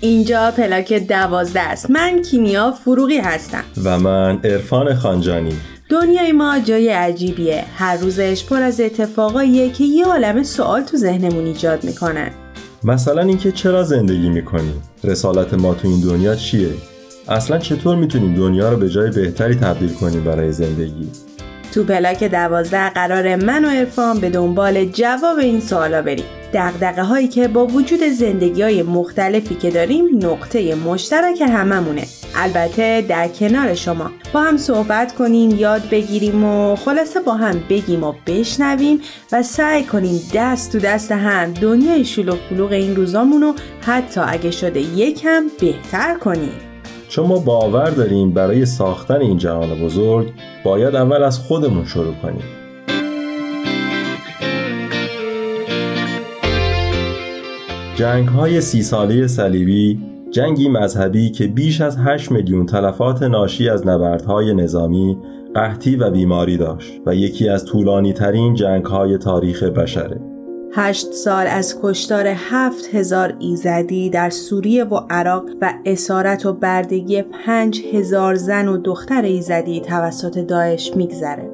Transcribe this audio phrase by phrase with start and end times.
[0.00, 1.90] اینجا پلاک دوازده است.
[1.90, 3.64] من کیمیا فروغی هستم.
[3.84, 5.52] و من عرفان خانجانی.
[5.88, 7.64] دنیای ما جای عجیبیه.
[7.76, 12.30] هر روزش پر از اتفاقاییه که یه عالم سوال تو ذهنمون ایجاد می‌کنن
[12.84, 16.70] مثلا اینکه چرا زندگی می‌کنیم رسالت ما تو این دنیا چیه؟
[17.28, 21.08] اصلا چطور می‌تونیم دنیا رو به جای بهتری تبدیل کنیم برای زندگی؟
[21.72, 26.24] تو پلاک دوازده قرار من و ارفان به دنبال جواب این سوالا بریم.
[26.54, 32.06] دقدقه هایی که با وجود زندگی های مختلفی که داریم نقطه مشترک هممونه.
[32.36, 34.10] البته در کنار شما.
[34.32, 39.00] با هم صحبت کنیم یاد بگیریم و خلاصه با هم بگیم و بشنویم
[39.32, 44.50] و سعی کنیم دست تو دست هم دنیای شلوغ پلوغ این روزامون رو حتی اگه
[44.50, 46.69] شده یکم بهتر کنیم.
[47.10, 50.32] چون ما باور داریم برای ساختن این جهان بزرگ
[50.64, 52.44] باید اول از خودمون شروع کنیم
[57.94, 63.86] جنگ های سی ساله صلیبی جنگی مذهبی که بیش از 8 میلیون تلفات ناشی از
[63.86, 65.18] نبردهای نظامی،
[65.54, 70.39] قحطی و بیماری داشت و یکی از طولانی ترین جنگ های تاریخ بشره.
[70.72, 77.22] هشت سال از کشتار هفت هزار ایزدی در سوریه و عراق و اسارت و بردگی
[77.22, 81.50] پنج هزار زن و دختر ایزدی توسط داعش میگذره.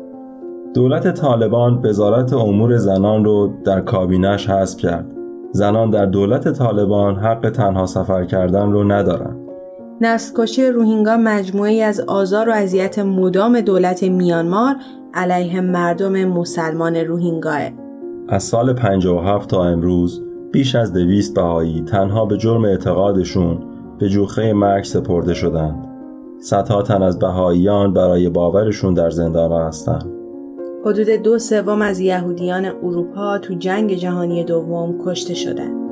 [0.74, 5.06] دولت طالبان وزارت امور زنان رو در کابینش حذف کرد
[5.52, 9.36] زنان در دولت طالبان حق تنها سفر کردن رو ندارند.
[10.00, 14.76] نسل روهینگا مجموعی از آزار و اذیت مدام دولت میانمار
[15.14, 17.85] علیه مردم مسلمان روهینگاه.
[18.28, 23.58] از سال 57 تا امروز بیش از دویست بهایی تنها به جرم اعتقادشون
[23.98, 25.88] به جوخه مرگ سپرده شدند.
[26.40, 30.12] صدها تن از بهاییان برای باورشون در زندان هستند.
[30.84, 35.85] حدود دو سوم از یهودیان اروپا تو جنگ جهانی دوم کشته شدند.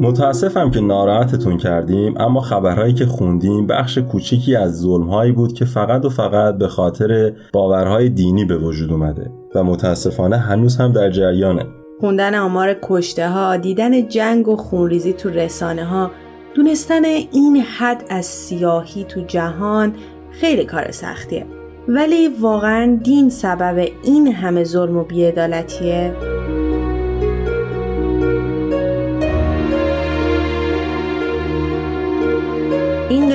[0.00, 6.04] متاسفم که ناراحتتون کردیم اما خبرهایی که خوندیم بخش کوچیکی از ظلمهایی بود که فقط
[6.04, 11.66] و فقط به خاطر باورهای دینی به وجود اومده و متاسفانه هنوز هم در جریانه
[12.00, 16.10] خوندن آمار کشته ها، دیدن جنگ و خونریزی تو رسانه ها،
[16.54, 19.92] دونستن این حد از سیاهی تو جهان
[20.30, 21.46] خیلی کار سختیه.
[21.88, 26.12] ولی واقعا دین سبب این همه ظلم و بیعدالتیه؟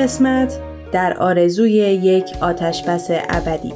[0.06, 0.60] قسمت
[0.92, 3.74] در آرزوی یک آتشبس ابدی.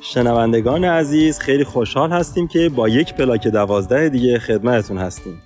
[0.00, 5.42] شنوندگان عزیز خیلی خوشحال هستیم که با یک پلاک دوازده دیگه خدمتتون هستیم.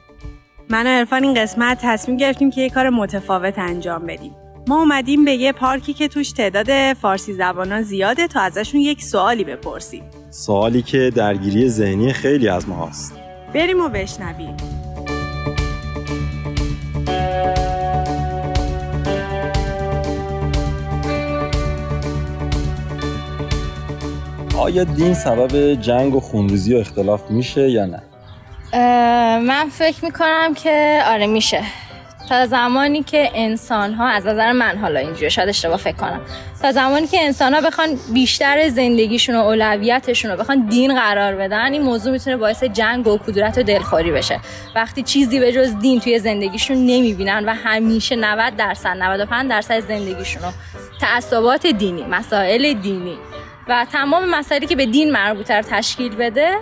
[0.71, 4.33] من و عرفان این قسمت تصمیم گرفتیم که یه کار متفاوت انجام بدیم.
[4.69, 9.45] ما اومدیم به یه پارکی که توش تعداد فارسی زبانان زیاده تا ازشون یک سوالی
[9.45, 10.03] بپرسیم.
[10.31, 14.57] سوالی که درگیری ذهنی خیلی از ما هست بریم و بشنویم
[24.59, 28.03] آیا دین سبب جنگ و خونریزی و اختلاف میشه یا نه؟
[29.39, 31.63] من فکر می‌کنم که آره میشه
[32.29, 36.21] تا زمانی که انسان ها از نظر من حالا اینجوری شاید اشتباه فکر کنم.
[36.63, 41.73] تا زمانی که انسان ها بخوان بیشتر زندگیشون و اولویتشون رو بخوان دین قرار بدن
[41.73, 44.41] این موضوع می‌تونه باعث جنگ و کدورت و دلخوری بشه.
[44.75, 50.43] وقتی چیزی به جز دین توی زندگیشون نمی‌بینن و همیشه 90 درصد 95 درصد زندگیشون
[50.43, 50.49] رو
[51.01, 53.19] تعصبات دینی مسائل دینی
[53.69, 56.55] و تمام مسائلی که به دین مربوطه تشکیل بده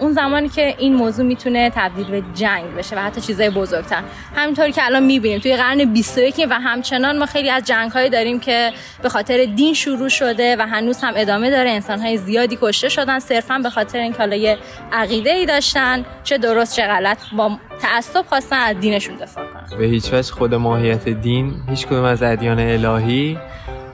[0.00, 4.02] اون زمانی که این موضوع می‌تونه تبدیل به جنگ بشه و حتی چیزای بزرگتر.
[4.36, 8.40] همینطوری که الان می‌بینیم توی قرن 21 و همچنان ما خیلی از جنگ هایی داریم
[8.40, 8.72] که
[9.02, 11.70] به خاطر دین شروع شده و هنوز هم ادامه داره.
[11.70, 14.58] انسان های زیادی کشته شدن صرفا به خاطر اینکه حالا یه
[14.92, 19.78] عقیده ای داشتن چه درست چه غلط با تعصب خواستن از دینشون دفاع کنن.
[19.78, 23.38] به هیچ وجه خود ماهیت دین هیچ کدوم از ادیان الهی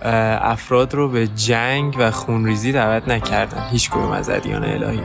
[0.03, 3.69] افراد رو به جنگ و خونریزی دعوت نکردن.
[3.71, 5.01] هیچ کدوم از ادیان الهی.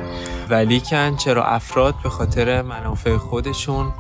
[0.50, 3.94] ولی کن چرا افراد به خاطر منافع خودشون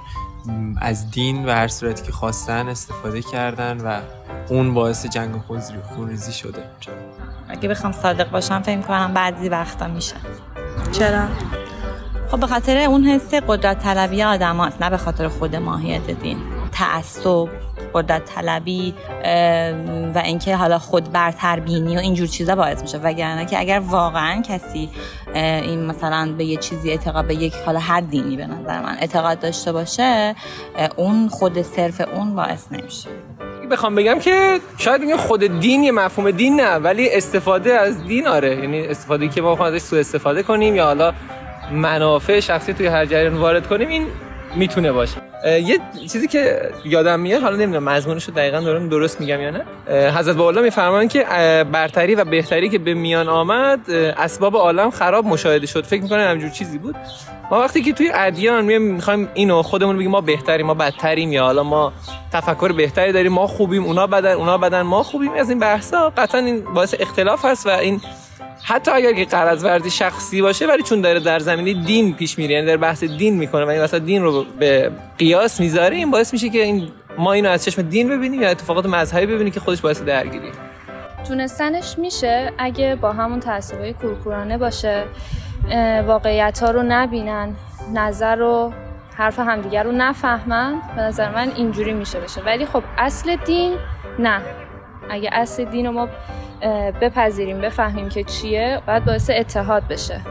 [0.81, 3.99] از دین و هر صورتی که خواستن استفاده کردن و
[4.49, 5.41] اون باعث جنگ و
[5.95, 6.63] خونریزی شده.
[7.49, 10.15] اگه بخوام صادق باشم فکر کنم بعضی وقتا میشه.
[10.91, 11.27] چرا؟
[12.31, 16.37] خب به خاطر اون حس قدرت طلبی آدم هست نه به خاطر خود ماهیت دین.
[16.75, 17.47] تعصب
[17.93, 18.93] قدرت طلبی
[20.15, 22.97] و اینکه حالا خود برتر بینی و اینجور چیزا باعث میشه.
[22.97, 24.89] وگرنه که اگر واقعا کسی
[25.35, 29.39] این مثلا به یه چیزی اعتقاد به یک حالا هر دینی به نظر من اعتقاد
[29.39, 30.35] داشته باشه
[30.95, 33.09] اون خود صرف اون باعث نمیشه.
[33.71, 38.27] بخوام بگم که شاید بگم خود دین یه مفهوم دین نه ولی استفاده از دین
[38.27, 38.55] آره.
[38.55, 41.13] یعنی استفاده که ما ازش سوء استفاده کنیم یا حالا
[41.71, 44.07] منافع شخصی توی هر جریان وارد کنیم این
[44.55, 45.17] می‌تونه باشه.
[45.45, 45.79] یه
[46.11, 49.65] چیزی که یادم میاد حالا نمی‌دونم مضمونش رو دقیقا دارم درست میگم یا نه.
[50.11, 51.23] حضرت بالا میفرمان که
[51.71, 55.83] برتری و بهتری که به میان آمد اسباب عالم خراب مشاهده شد.
[55.85, 56.95] فکر می‌کنم همجور چیزی بود.
[57.51, 61.63] ما وقتی که توی ادیان می‌خوایم اینو خودمون بگیم ما بهتریم ما بدتریم یا حالا
[61.63, 61.93] ما
[62.33, 66.41] تفکر بهتری داریم ما خوبیم اونا بدن اونا بدن ما خوبیم از این بحثا قطعا
[66.41, 68.01] این باعث اختلاف هست و این
[68.63, 72.53] حتی اگر که قرض ورزی شخصی باشه ولی چون داره در زمینه دین پیش میره
[72.53, 76.33] یعنی در بحث دین می‌کنه و این واسه دین رو به قیاس می‌ذاره این باعث
[76.33, 79.81] میشه که این ما اینو از چشم دین ببینیم یا اتفاقات مذهبی ببینیم که خودش
[79.81, 80.51] باعث درگیری
[81.27, 85.03] تونستنش میشه اگه با همون تعصبای کورکورانه باشه
[86.07, 87.55] واقعیت ها رو نبینن
[87.93, 88.73] نظر و
[89.17, 92.41] حرف همدیگر رو نفهمن به نظر من اینجوری میشه بشه.
[92.41, 93.73] ولی خب اصل دین
[94.19, 94.41] نه.
[95.09, 96.09] اگه اصل دین رو ما
[97.01, 100.21] بپذیریم بفهمیم که چیه باید باعث اتحاد بشه.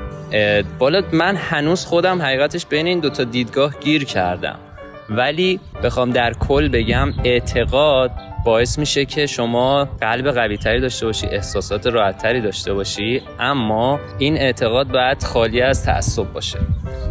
[0.79, 4.59] والا من هنوز خودم حقیقتش بین این دوتا دیدگاه گیر کردم.
[5.11, 8.11] ولی بخوام در کل بگم اعتقاد
[8.44, 14.00] باعث میشه که شما قلب قوی تری داشته باشی احساسات راحت تری داشته باشی اما
[14.19, 16.59] این اعتقاد باید خالی از تعصب باشه.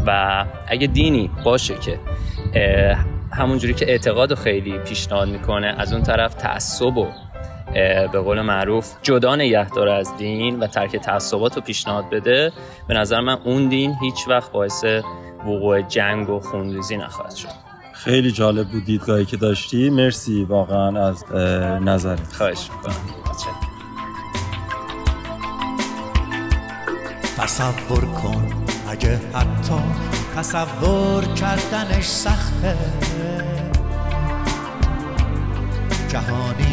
[0.07, 1.99] و اگه دینی باشه که
[3.33, 7.07] همونجوری که اعتقاد خیلی پیشنهاد می‌کنه از اون طرف تعصب و
[8.11, 12.51] به قول معروف جدا نگه داره از دین و ترک تعصبات رو پیشنهاد بده.
[12.87, 14.83] به نظر من اون دین هیچ وقت باعث
[15.39, 17.49] وقوع جنگ و خونریزی نخواهد شد.
[17.93, 19.89] خیلی جالب بود دیدگاهی که داشتی.
[19.89, 21.25] مرسی واقعا از
[21.81, 22.33] نظرت.
[22.33, 22.95] خواهش می‌کنم.
[27.37, 29.81] تصور کن اگه حتی
[30.35, 32.77] تصور کردنش سخته.
[36.09, 36.72] جهانی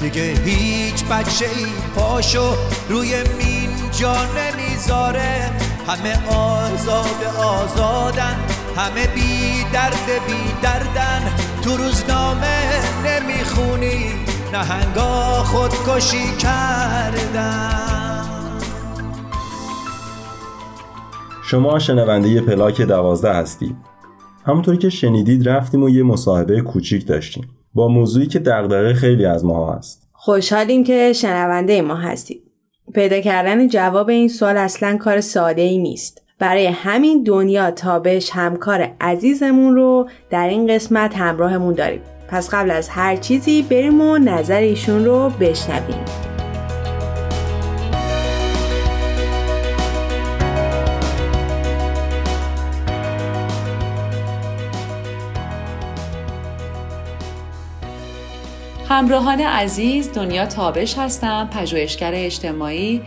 [0.00, 1.66] دیگه هیچ بچه ای
[1.96, 2.54] پاشو
[2.88, 5.50] روی مین جا نمی‌ذاره.
[5.86, 8.36] همه آزاد آزادن
[8.76, 11.32] همه بی درد بی دردن.
[11.62, 14.10] تو روزنامه نمی‌خونی
[14.52, 18.24] نهنگا خودکشی کردن.
[21.44, 23.76] شما شنونده پلاک دوازده هستید.
[24.46, 27.57] همونطوری که شنیدید رفتیم و یه مصاحبه کوچیک داشتیم.
[27.74, 30.08] با موضوعی که دغدغه خیلی از ما هست.
[30.12, 32.42] خوشحالیم که شنونده ما هستید.
[32.94, 36.22] پیدا کردن جواب این سوال اصلا کار ساده ای نیست.
[36.38, 42.00] برای همین دنیا تابش همکار عزیزمون رو در این قسمت همراهمون داریم.
[42.28, 46.27] پس قبل از هر چیزی بریم و نظر ایشون رو بشنویم.
[58.90, 63.02] همراهان عزیز دنیا تابش هستم پژوهشگر اجتماعی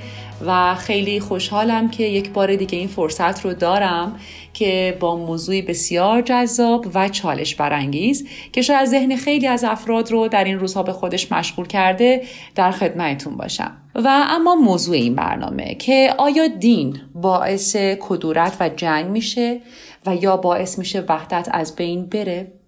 [0.46, 4.20] و خیلی خوشحالم که یک بار دیگه این فرصت رو دارم
[4.54, 10.28] که با موضوعی بسیار جذاب و چالش برانگیز که شاید ذهن خیلی از افراد رو
[10.28, 12.22] در این روزها به خودش مشغول کرده
[12.56, 13.78] در خدمتتون باشم.
[13.96, 19.60] و اما موضوع این برنامه که آیا دین باعث کدورت و جنگ میشه
[20.06, 22.61] و یا باعث میشه وحدت از بین بره؟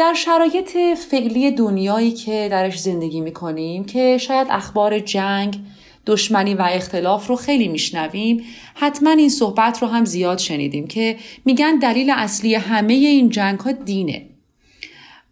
[0.00, 0.78] در شرایط
[1.10, 5.58] فعلی دنیایی که درش زندگی می‌کنیم که شاید اخبار جنگ
[6.06, 11.78] دشمنی و اختلاف رو خیلی میشنویم حتما این صحبت رو هم زیاد شنیدیم که میگن
[11.78, 14.26] دلیل اصلی همه این جنگ ها دینه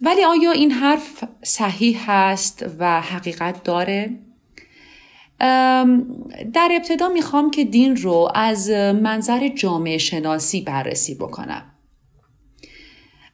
[0.01, 4.19] ولی آیا این حرف صحیح هست و حقیقت داره؟
[6.53, 11.78] در ابتدا می‌خوام که دین رو از منظر جامعه شناسی بررسی بکنم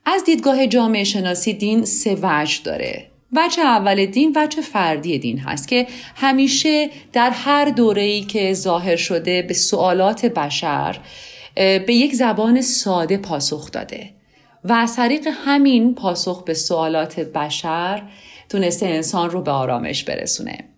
[0.07, 3.07] از دیدگاه جامعه شناسی دین سه وجه داره.
[3.37, 9.43] وجه اول دین وجه فردی دین هست که همیشه در هر دوره‌ای که ظاهر شده
[9.43, 10.99] به سوالات بشر
[11.55, 14.11] به یک زبان ساده پاسخ داده
[14.65, 18.03] و از طریق همین پاسخ به سوالات بشر
[18.49, 20.74] تونسته انسان رو به آرامش برسونه.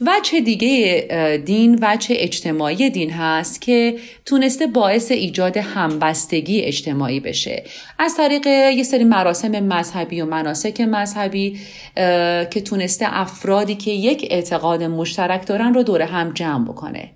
[0.00, 7.64] وچه دیگه دین وچه اجتماعی دین هست که تونسته باعث ایجاد همبستگی اجتماعی بشه.
[7.98, 11.58] از طریق یه سری مراسم مذهبی و مناسک مذهبی
[12.50, 17.10] که تونسته افرادی که یک اعتقاد مشترک دارن رو دور هم جمع بکنه.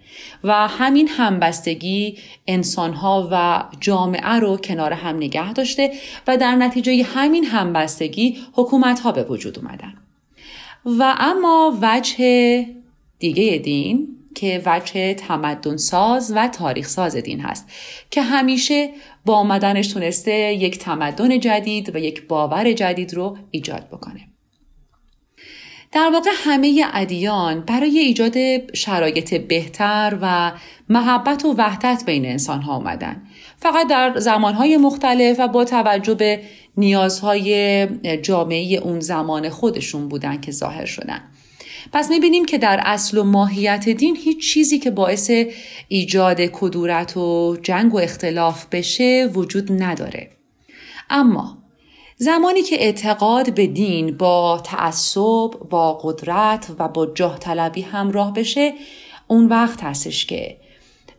[0.44, 5.92] و همین همبستگی انسانها و جامعه رو کنار هم نگه داشته
[6.26, 9.94] و در نتیجه همین همبستگی حکومت ها به وجود اومدن.
[10.84, 12.66] و اما وجه
[13.18, 17.70] دیگه دین که وجه تمدن ساز و تاریخ ساز دین هست
[18.10, 18.90] که همیشه
[19.24, 24.28] با آمدنش تونسته یک تمدن جدید و یک باور جدید رو ایجاد بکنه.
[25.92, 28.34] در واقع همه ادیان برای ایجاد
[28.74, 30.52] شرایط بهتر و
[30.88, 33.27] محبت و وحدت بین انسان ها آمدن.
[33.60, 36.40] فقط در زمانهای مختلف و با توجه به
[36.76, 37.86] نیازهای
[38.22, 41.20] جامعه اون زمان خودشون بودن که ظاهر شدن.
[41.92, 45.30] پس می‌بینیم که در اصل و ماهیت دین هیچ چیزی که باعث
[45.88, 50.30] ایجاد کدورت و جنگ و اختلاف بشه وجود نداره.
[51.10, 51.58] اما
[52.16, 58.74] زمانی که اعتقاد به دین با تعصب با قدرت و با جاه طلبی همراه بشه
[59.26, 60.56] اون وقت هستش که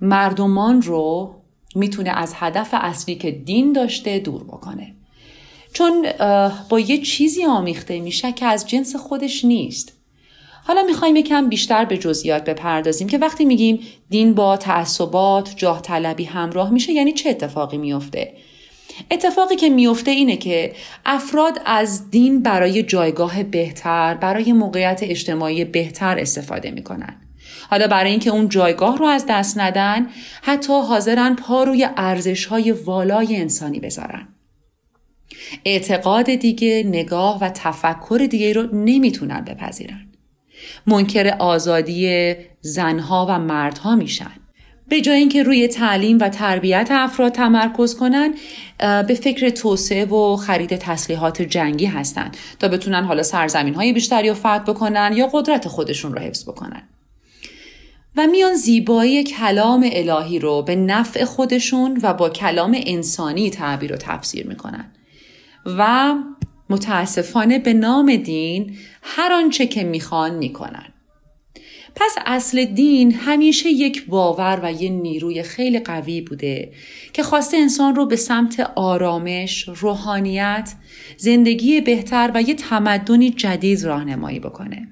[0.02, 1.39] مردمان رو
[1.76, 4.96] می‌تونه از هدف اصلی که دین داشته دور بکنه.
[5.74, 6.08] چون
[6.70, 9.94] با یه چیزی آمیخته میشه که از جنس خودش نیست.
[10.64, 16.24] حالا می‌خوایم یکم بیشتر به جزئیات بپردازیم که وقتی میگیم دین با تعصبات جاه طلبی
[16.24, 18.34] همراه میشه یعنی چه اتفاقی میفته
[19.12, 20.74] اتفاقی که میفته اینه که
[21.06, 27.29] افراد از دین برای جایگاه بهتر برای موقعیت اجتماعی بهتر استفاده می‌کنن.
[27.70, 30.08] حالا برای اینکه اون جایگاه رو از دست ندن
[30.42, 34.28] حتی حاضرن پا روی ارزش های والای انسانی بذارن.
[35.66, 40.06] اعتقاد دیگه نگاه و تفکر دیگه رو نمی‌تونن بپذیرن.
[40.88, 44.32] منکر آزادی زنها و مردها میشن.
[44.88, 48.34] به جای اینکه روی تعلیم و تربیت افراد تمرکز کنن
[48.80, 54.36] به فکر توسعه و خرید تسلیحات جنگی هستند تا بتونن حالا سرزمین های بیشتری رو
[54.36, 56.90] فتح بکنن یا قدرت خودشون رو حفظ بکنن.
[58.20, 63.96] و میان زیبایی کلام الهی رو به نفع خودشون و با کلام انسانی تعبیر و
[63.96, 64.92] تفسیر می‌کنن
[65.66, 66.16] و
[66.70, 70.94] متاسفانه به نام دین هر آنچه که می‌خوان می‌کنن
[71.96, 76.72] پس اصل دین همیشه یک باور و یه نیروی خیلی قوی بوده
[77.14, 80.74] که خواسته انسان رو به سمت آرامش، روحانیت،
[81.18, 84.88] زندگی بهتر و یه تمدنی جدید راهنمایی بکنه.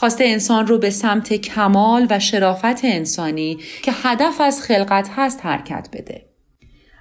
[0.00, 5.88] خواسته انسان رو به سمت کمال و شرافت انسانی که هدف از خلقت هست حرکت
[5.92, 6.26] بده.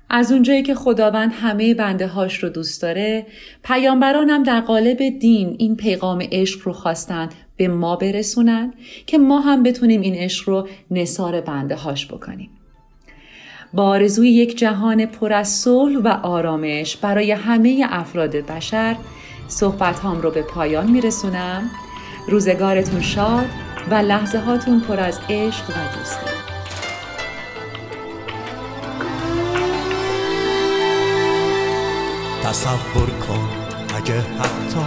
[0.10, 3.26] از اونجایی که خداوند همه بنده هاش رو دوست داره
[3.64, 8.74] پیامبران هم در قالب دین این پیغام عشق رو خواستن به ما برسونن
[9.06, 12.50] که ما هم بتونیم این عشق رو نصار بنده هاش بکنیم
[13.74, 18.96] با آرزوی یک جهان پر از صلح و آرامش برای همه افراد بشر
[19.48, 21.70] صحبت هام رو به پایان میرسونم
[22.30, 23.46] روزگارتون شاد
[23.92, 26.40] و لحظه هاتون پر از عشق و دوستی.
[32.44, 33.50] تصور کن
[33.98, 34.86] اگه حتی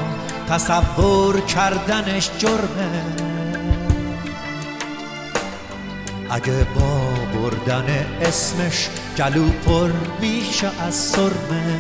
[0.49, 3.03] تصور کردنش جرمه.
[6.31, 7.01] اگه با
[7.35, 11.79] بردن اسمش گلو پر میشه از سرمه.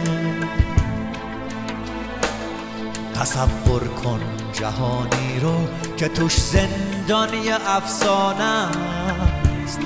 [3.20, 4.20] تصور کن
[4.52, 5.54] جهانی رو
[5.96, 9.80] که توش زندانی افسانه است.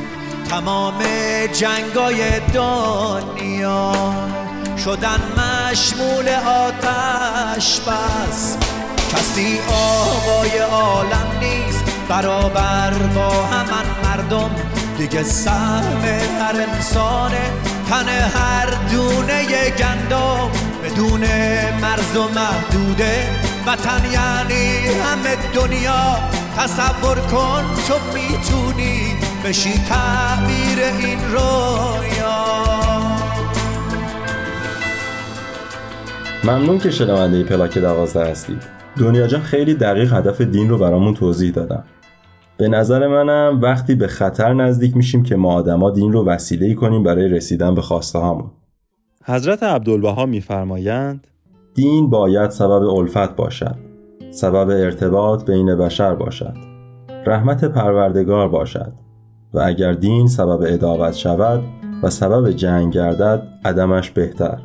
[0.50, 0.98] تمام
[1.52, 3.92] جنگای دنیا
[4.84, 8.56] شدن مشمول آتش بس.
[9.12, 14.50] کسی آقای عالم نیست برابر با همان مردم.
[14.98, 16.04] دیگه سهم
[16.40, 17.32] هر انسان
[17.88, 20.65] تن هر دونه گندم.
[20.96, 21.20] بدون
[21.82, 23.12] مرز و محدوده.
[23.66, 26.16] وطن یعنی همه دنیا.
[26.56, 29.00] تصور کن تو می‌تونی
[29.44, 32.44] بشی تعبیر این رویا.
[36.44, 38.62] ممنون که شنونده پلاک دوازده هستید.
[38.98, 41.84] دنیا جان خیلی دقیق هدف دین رو برامون توضیح دادم
[42.56, 47.02] به نظر منم وقتی به خطر نزدیک میشیم که ما آدما دین رو وسیله کنیم
[47.02, 48.50] برای رسیدن به خواسته هامون.
[49.28, 51.26] حضرت عبدالبها میفرمایند
[51.74, 53.76] دین باید سبب الفت باشد
[54.30, 56.56] سبب ارتباط بین بشر باشد
[57.26, 58.92] رحمت پروردگار باشد
[59.54, 61.62] و اگر دین سبب اداوت شود
[62.02, 64.58] و سبب جنگ گردد عدمش بهتر.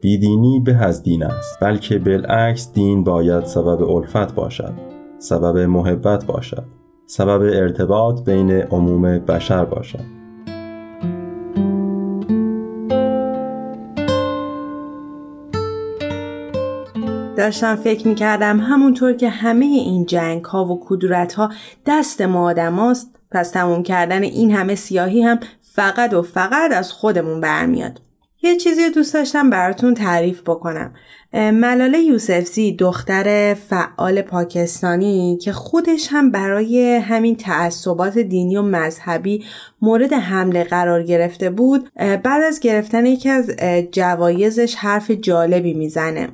[0.00, 4.72] بیدینی به از دین است بلکه بالعکس دین باید سبب الفت باشد
[5.18, 6.64] سبب محبت باشد
[7.06, 10.21] سبب ارتباط بین عموم بشر باشد.
[17.42, 21.50] داشتم فکر می‌کردم همونطور که همه این جنگ ها و کدورت ها
[21.86, 26.92] دست ما آدم هاست پس تموم کردن این همه سیاهی هم فقط و فقط از
[26.92, 28.00] خودمون برمیاد.
[28.42, 30.94] یه چیزی دوست داشتم براتون تعریف بکنم.
[31.34, 39.44] ملاله یوسفزی دختر فعال پاکستانی که خودش هم برای همین تعصبات دینی و مذهبی
[39.82, 43.50] مورد حمله قرار گرفته بود بعد از گرفتن یکی از
[43.92, 46.28] جوایزش حرف جالبی می‌زنه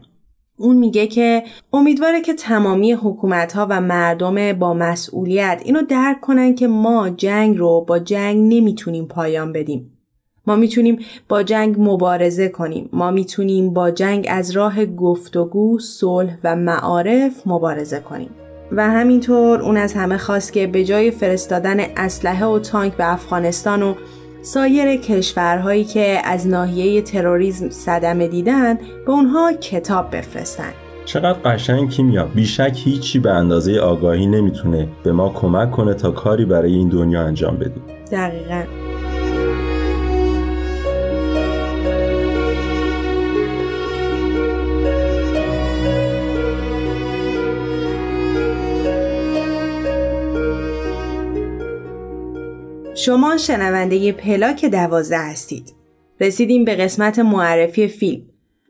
[0.59, 6.55] اون میگه که امیدواره که تمامی حکومت ها و مردم با مسئولیت اینو درک کنن
[6.55, 9.93] که ما جنگ رو با جنگ نمی‌تونیم پایان بدیم.
[10.47, 10.99] ما می‌تونیم
[11.29, 12.89] با جنگ مبارزه کنیم.
[12.93, 18.31] ما می‌تونیم با جنگ از راه گفتگو، صلح و معارف مبارزه کنیم.
[18.73, 23.83] و همینطور اون از همه خواست که به جای فرستادن اسلحه و تانک به افغانستان
[23.83, 23.95] و
[24.43, 28.75] سایر کشورهایی که از ناحیه تروریسم صدمه دیدن
[29.07, 30.73] به اونها کتاب بفرستن.
[31.05, 32.25] چقدر قشنگ کیمیا.
[32.25, 37.23] بیشک هیچی به اندازه آگاهی نمی‌تونه به ما کمک کنه تا کاری برای این دنیا
[37.23, 37.83] انجام بدیم.
[38.13, 38.63] دقیقا.
[52.99, 55.75] شما شنونده پلاک دوازده هستید.
[56.21, 58.23] رسیدیم به قسمت معرفی فیلم.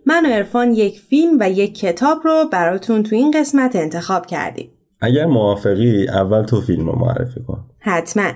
[0.07, 4.71] من و ارفان یک فیلم و یک کتاب رو براتون تو این قسمت انتخاب کردیم.
[5.01, 7.65] اگر موافقی اول تو فیلم رو معرفی کن.
[7.79, 8.31] حتما.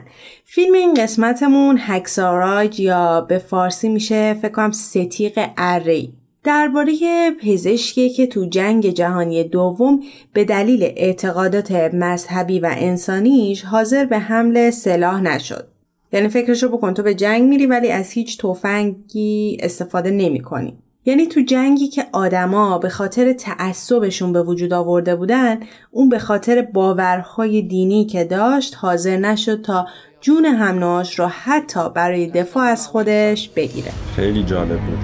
[0.45, 6.15] فیلم این قسمتمون هکساراج یا به فارسی میشه فکر کنم ستیق اری.
[6.45, 6.95] درباره
[7.43, 10.01] پزشکی که تو جنگ جهانی دوم
[10.33, 15.72] به دلیل اعتقادات مذهبی و انسانیش حاضر به حمل سلاح نشد.
[16.13, 20.79] یعنی فکرشو بکن تو به جنگ میری ولی از هیچ تفنگی استفاده نمی کنی.
[21.05, 26.63] یعنی تو جنگی که آدما به خاطر تعصبشون به وجود آورده بودن اون به خاطر
[26.63, 29.87] باورهای دینی که داشت حاضر نشد تا
[30.21, 34.99] جون همناش رو حتی برای دفاع از خودش بگیره خیلی جالب بود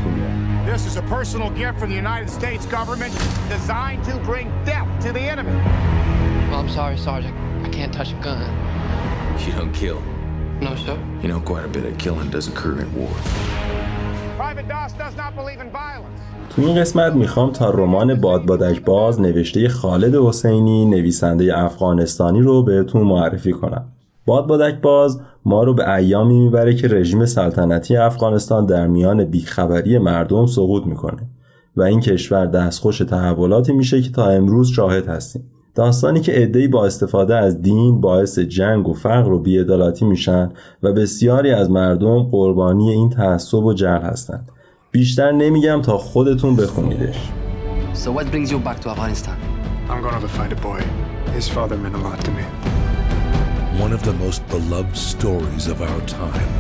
[0.75, 3.12] This is a personal gift from the United States government
[3.49, 5.57] designed to bring death to the enemy.
[6.51, 7.35] Well, I'm sorry, Sergeant.
[7.66, 8.51] I can't touch a gun.
[9.47, 10.01] You don't kill.
[10.61, 10.97] No, sir.
[11.23, 13.14] You know, quite a bit of killing does occur in war.
[14.42, 16.18] Private Doss does not believe in violence.
[16.51, 23.03] تو این قسمت می‌خوام تا رمان بادبادک باز نوشته خالد حسینی نویسنده افغانستانی رو بهتون
[23.03, 23.92] معرفی کنم.
[24.27, 30.47] بادبادک باز ما رو به ایامی می‌بره که رژیم سلطنتی افغانستان در میان بیخبری مردم
[30.47, 31.29] سقوط می‌کنه
[31.77, 35.51] و این کشور دستخوش تحولاتی میشه که تا امروز شاهد هستیم.
[35.79, 40.51] داستانی که عدهای با استفاده از دین باعث جنگ و فقر و بیعدالتی میشن
[40.83, 44.51] و بسیاری از مردم قربانی این تعصب و جهل هستند.
[44.91, 47.29] بیشتر نمیگم تا خودتون بخونیدش.
[47.95, 49.37] So what brings you back to Afghanistan?
[49.88, 50.81] I'm going to find a boy.
[51.37, 52.45] His father meant a lot to me.
[53.85, 56.51] One of the most beloved stories of our time.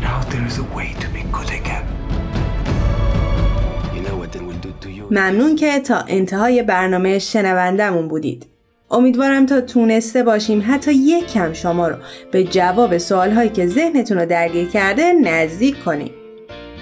[0.00, 1.95] Now there is a way to be good again.
[5.10, 8.46] ممنون که تا انتهای برنامه شنوندمون بودید.
[8.90, 11.96] امیدوارم تا تونسته باشیم حتی یک کم شما رو
[12.32, 16.10] به جواب سوالهایی که ذهنتون رو درگیر کرده نزدیک کنیم.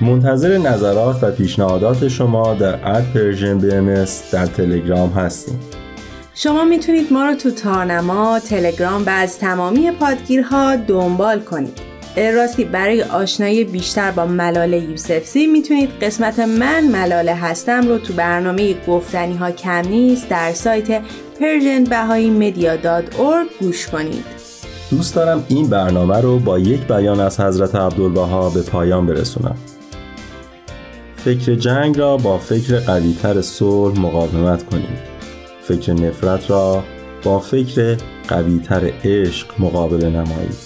[0.01, 3.68] منتظر نظرات و پیشنهادات شما در at Persian B
[4.33, 5.61] در تلگرام هستیم.
[6.35, 11.93] شما می‌تونید ما رو تو تارنما، تلگرام و از تمامی پادگیرها دنبال کنید.
[12.16, 18.74] راستی برای آشنایی بیشتر با ملاله یوسفزی می‌تونید قسمت من ملاله هستم رو تو برنامه
[18.87, 21.03] گفتنی ها کم نیست در سایت
[21.40, 24.24] persianbahaimedia.org گوش کنید.
[24.90, 29.57] دوست دارم این برنامه رو با یک بیان از حضرت عبدالبها به پایان برسونم.
[31.16, 35.14] فکر جنگ را با فکر قویتر صلح مقاومت کنید.
[35.62, 36.85] فکر نفرت را
[37.22, 37.96] با فکر
[38.29, 40.63] قویتر عشق مقابله نمایید.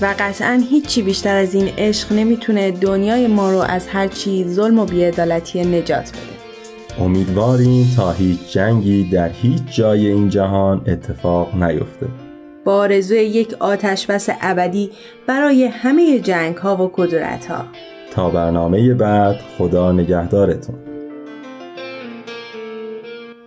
[0.00, 4.78] و قطعا هیچی بیشتر از این عشق نمی‌تونه دنیای ما رو از هر چی ظلم
[4.78, 7.02] و بیعدالتی نجات بده.
[7.04, 12.06] امیدواریم تا هیچ جنگی در هیچ جای این جهان اتفاق نیفته.
[12.64, 14.90] با آرزوی یک آتش بس ابدی
[15.26, 17.64] برای همه جنگ ها و کدورت ها.
[18.10, 20.76] تا برنامه بعد خدا نگهدارتون.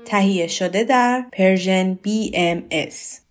[0.06, 3.29] تهیه شده در پرژن BMS